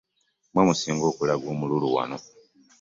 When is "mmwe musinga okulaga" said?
0.49-1.45